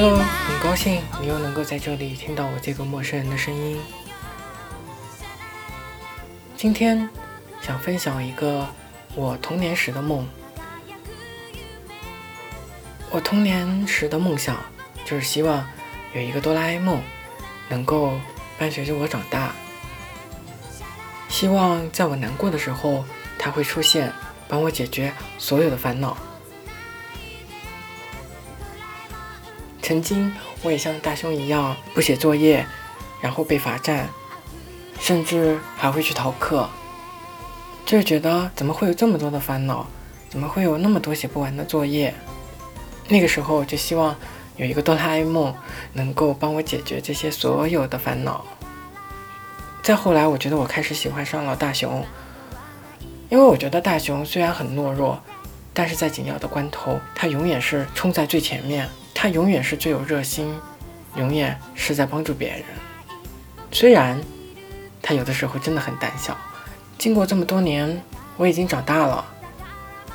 [0.00, 3.80] 很高兴你又能够在这里听到我这个陌生人的声音。
[6.56, 7.08] 今天
[7.60, 8.68] 想分享一个
[9.16, 10.24] 我童年时的梦。
[13.10, 14.56] 我童年时的梦想
[15.04, 15.66] 就是希望
[16.14, 17.02] 有一个哆啦 A 梦
[17.68, 18.20] 能够
[18.56, 19.52] 伴随着我长大，
[21.28, 23.04] 希望在我难过的时候，
[23.36, 24.12] 他会出现，
[24.46, 26.16] 帮我解决所有的烦恼。
[29.88, 32.66] 曾经我也像大雄一样不写作业，
[33.22, 34.06] 然后被罚站。
[35.00, 36.68] 甚至还会去逃课，
[37.86, 39.86] 就是觉得怎么会有这么多的烦恼，
[40.28, 42.12] 怎么会有那么多写不完的作业？
[43.08, 44.14] 那个时候就希望
[44.56, 45.54] 有一个哆啦 A 梦
[45.94, 48.44] 能够帮我解决这些所有的烦恼。
[49.82, 52.04] 再后来，我觉得我开始喜欢上了大雄，
[53.30, 55.18] 因为我觉得大雄虽然很懦弱，
[55.72, 58.86] 但是在紧要的关头，他永远是冲在最前面，
[59.20, 60.56] 他永远是最有热心，
[61.16, 62.62] 永远是在帮助别人。
[63.72, 64.16] 虽然。
[65.00, 66.36] 他有的时候真的很胆小。
[66.98, 68.02] 经过这么多年，
[68.36, 69.24] 我已经长大了，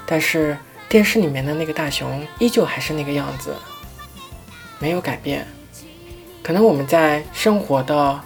[0.06, 0.56] 但是
[0.88, 3.56] 电视里面的那个大熊依旧还是那个样子，
[4.78, 5.48] 没有改变。
[6.44, 8.22] 可能我们在生活的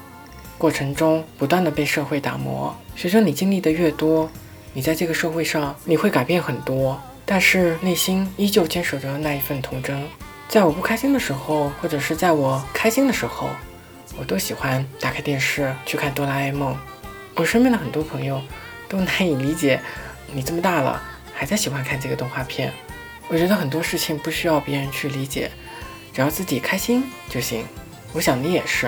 [0.58, 4.30] 过程中不断的被社会打磨，随着你经历的越多，
[4.74, 10.06] 你在这个社会上你会改变很多，但是内心依旧坚守着那一份童真。
[10.48, 13.50] 在我不开心的时候，或者是在我开心的时候。
[14.20, 16.76] 我都喜欢打开电视去看哆啦 A 梦。
[17.36, 18.42] 我身边的很多朋友
[18.90, 19.80] 都难以理解，
[20.34, 21.00] 你这么大了
[21.36, 22.74] 还在喜欢看这个动画片。
[23.28, 25.52] 我觉得很多事情不需要别人去理解，
[26.14, 27.64] 只要自己开心就行。
[28.12, 28.88] 我想你也是。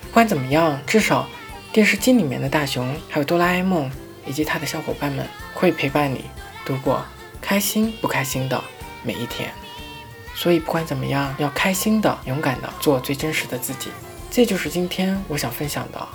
[0.00, 1.28] 不管怎么样，至少
[1.70, 3.90] 电视机里面的大雄，还有哆啦 A 梦
[4.24, 6.24] 以及他的小伙伴们会陪伴你
[6.64, 7.04] 度过
[7.42, 8.64] 开心不开心的
[9.02, 9.50] 每一天。
[10.37, 13.89] 所以不管怎么样，要开心的、勇敢的做最真实的自己。
[14.31, 16.07] 这就是今天我想分享的。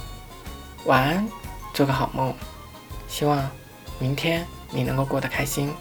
[0.85, 1.29] 晚安，
[1.73, 2.35] 做个好梦。
[3.07, 3.49] 希望
[3.99, 5.73] 明天你能够过得开心。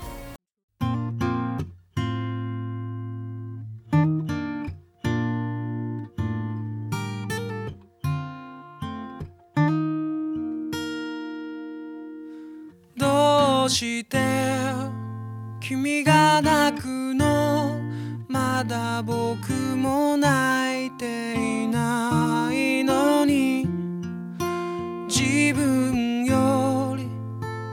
[12.99, 14.17] どうして
[15.59, 17.50] 君が泣くの
[18.62, 23.66] まだ僕も泣いていないのに。
[25.08, 27.08] 自分より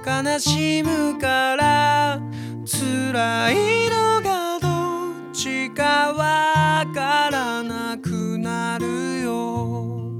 [0.03, 2.19] 悲しむから
[2.65, 10.11] 辛いのがどっちかわからなくなるよ。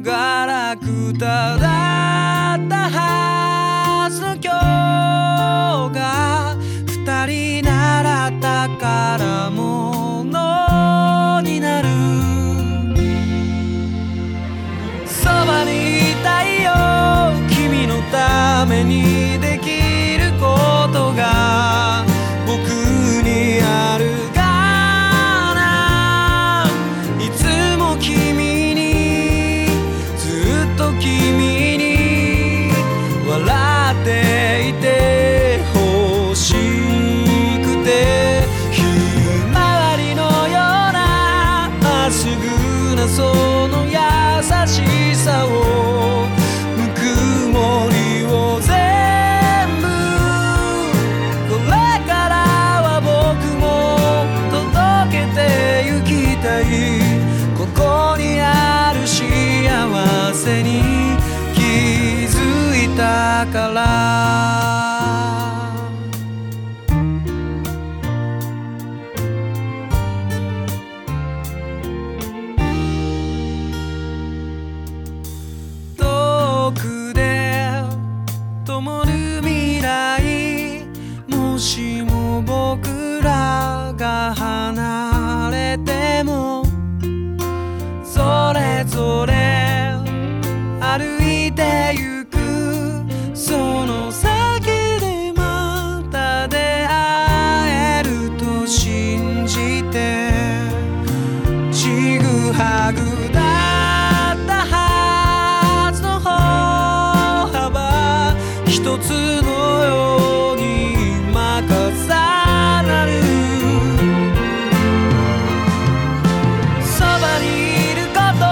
[0.00, 6.56] ガラクタだったはずの今日が
[6.86, 7.26] 二
[7.60, 9.63] 人なら宝物
[43.08, 43.92] その優
[44.66, 46.26] しさを
[46.76, 46.98] ぬく
[47.52, 48.72] もりを全
[49.80, 49.84] 部。
[51.48, 51.70] これ
[52.08, 52.34] から
[52.82, 53.12] は僕
[53.60, 53.64] も
[54.50, 55.38] 届けて
[55.86, 56.08] ゆき
[56.42, 56.64] たい。
[57.56, 59.22] ここにある幸
[60.34, 60.82] せに
[61.54, 61.60] 気
[62.26, 62.36] づ
[62.84, 64.63] いたから。
[108.84, 109.08] 一つ
[109.40, 109.48] の
[109.86, 113.12] ように任さなる。
[116.84, 117.46] そばに
[117.92, 118.44] いること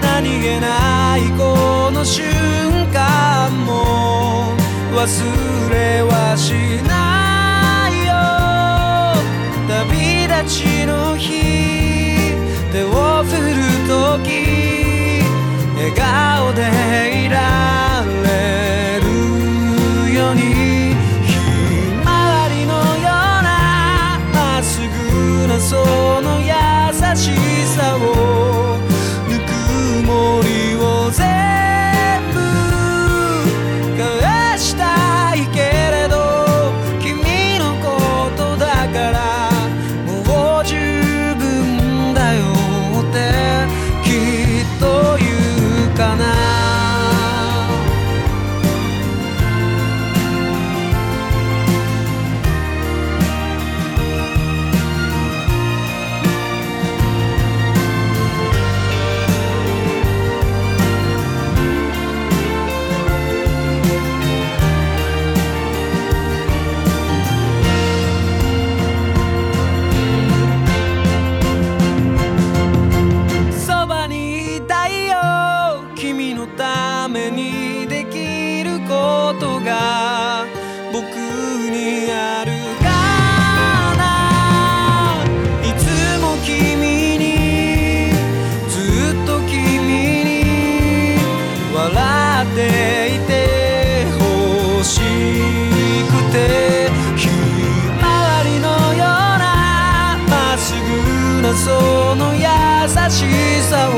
[0.00, 2.22] 何気ないこの瞬
[2.92, 4.54] 間も
[4.94, 5.04] 忘
[5.70, 6.52] れはし
[6.86, 8.14] ないよ。
[9.66, 12.32] 旅立ちの日
[12.70, 13.56] 手を振る
[14.22, 14.67] 時
[78.88, 80.46] ことが
[80.90, 82.52] 僕にある
[82.82, 82.88] か
[83.98, 84.00] な
[85.62, 85.84] いつ
[86.22, 88.12] も君に
[88.70, 89.60] ずっと君
[90.24, 90.30] に
[91.74, 91.84] 笑
[92.46, 92.58] って
[93.14, 93.30] いて
[94.18, 95.00] 欲し
[96.08, 96.36] くて
[97.14, 97.28] ひ
[98.00, 99.06] まわりのよう
[99.38, 99.46] な
[100.30, 102.40] まっすぐなその優
[103.10, 103.16] し
[103.68, 103.92] さを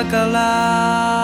[0.00, 1.19] bacalhau.